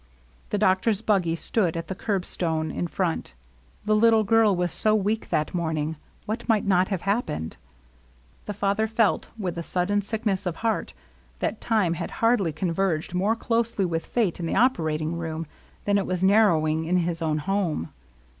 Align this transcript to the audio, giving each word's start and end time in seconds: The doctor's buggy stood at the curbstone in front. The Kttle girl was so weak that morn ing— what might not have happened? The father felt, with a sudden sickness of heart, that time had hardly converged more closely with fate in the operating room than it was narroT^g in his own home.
The 0.49 0.57
doctor's 0.57 1.03
buggy 1.03 1.35
stood 1.35 1.77
at 1.77 1.87
the 1.87 1.93
curbstone 1.93 2.71
in 2.71 2.87
front. 2.87 3.35
The 3.85 3.93
Kttle 3.95 4.25
girl 4.25 4.55
was 4.55 4.71
so 4.71 4.95
weak 4.95 5.29
that 5.29 5.53
morn 5.53 5.77
ing— 5.77 5.95
what 6.25 6.49
might 6.49 6.65
not 6.65 6.89
have 6.89 7.01
happened? 7.01 7.57
The 8.47 8.53
father 8.55 8.87
felt, 8.87 9.29
with 9.37 9.59
a 9.59 9.61
sudden 9.61 10.01
sickness 10.01 10.47
of 10.47 10.55
heart, 10.65 10.95
that 11.37 11.61
time 11.61 11.93
had 11.93 12.09
hardly 12.17 12.51
converged 12.51 13.13
more 13.13 13.35
closely 13.35 13.85
with 13.85 14.07
fate 14.07 14.39
in 14.39 14.47
the 14.47 14.55
operating 14.55 15.19
room 15.19 15.45
than 15.85 15.99
it 15.99 16.07
was 16.07 16.23
narroT^g 16.23 16.87
in 16.87 16.97
his 16.97 17.21
own 17.21 17.37
home. 17.37 17.91